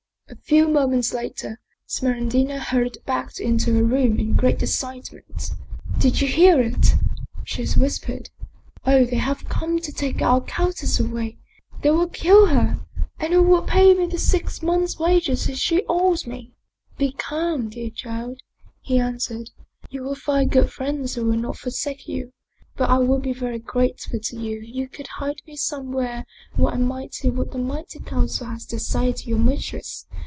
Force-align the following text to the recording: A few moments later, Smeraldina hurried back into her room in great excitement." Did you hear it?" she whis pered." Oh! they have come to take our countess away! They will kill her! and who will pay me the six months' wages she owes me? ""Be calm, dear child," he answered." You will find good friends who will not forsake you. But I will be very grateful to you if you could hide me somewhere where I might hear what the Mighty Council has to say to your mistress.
A 0.29 0.37
few 0.51 0.69
moments 0.69 1.13
later, 1.13 1.59
Smeraldina 1.85 2.57
hurried 2.57 2.97
back 3.05 3.37
into 3.37 3.73
her 3.73 3.83
room 3.83 4.17
in 4.17 4.33
great 4.37 4.63
excitement." 4.63 5.49
Did 5.99 6.21
you 6.21 6.27
hear 6.29 6.61
it?" 6.61 6.95
she 7.45 7.63
whis 7.63 7.99
pered." 7.99 8.29
Oh! 8.87 9.03
they 9.03 9.17
have 9.17 9.49
come 9.49 9.79
to 9.79 9.91
take 9.91 10.21
our 10.21 10.39
countess 10.39 11.01
away! 11.01 11.37
They 11.81 11.91
will 11.91 12.07
kill 12.07 12.47
her! 12.47 12.79
and 13.19 13.33
who 13.33 13.43
will 13.43 13.61
pay 13.63 13.93
me 13.93 14.05
the 14.05 14.17
six 14.17 14.61
months' 14.63 14.97
wages 14.97 15.49
she 15.59 15.83
owes 15.89 16.25
me? 16.25 16.53
""Be 16.97 17.11
calm, 17.11 17.69
dear 17.69 17.89
child," 17.89 18.39
he 18.79 18.99
answered." 18.99 19.49
You 19.91 20.03
will 20.03 20.15
find 20.15 20.49
good 20.49 20.71
friends 20.71 21.15
who 21.15 21.25
will 21.25 21.37
not 21.37 21.57
forsake 21.57 22.07
you. 22.07 22.31
But 22.77 22.89
I 22.89 22.99
will 22.99 23.19
be 23.19 23.33
very 23.33 23.59
grateful 23.59 24.19
to 24.21 24.37
you 24.39 24.61
if 24.61 24.67
you 24.67 24.87
could 24.87 25.07
hide 25.19 25.41
me 25.45 25.57
somewhere 25.57 26.25
where 26.55 26.73
I 26.73 26.77
might 26.77 27.15
hear 27.15 27.33
what 27.33 27.51
the 27.51 27.57
Mighty 27.59 27.99
Council 27.99 28.47
has 28.47 28.65
to 28.67 28.79
say 28.79 29.11
to 29.11 29.29
your 29.29 29.39
mistress. 29.39 30.07